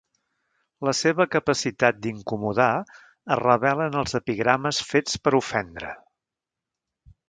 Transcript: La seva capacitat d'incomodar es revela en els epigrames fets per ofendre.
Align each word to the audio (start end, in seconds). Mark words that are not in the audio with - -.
La 0.87 0.93
seva 0.99 1.27
capacitat 1.35 1.99
d'incomodar 2.07 2.71
es 2.89 3.37
revela 3.43 3.89
en 3.93 4.01
els 4.03 4.19
epigrames 4.23 4.85
fets 4.93 5.25
per 5.27 5.39
ofendre. 5.45 5.97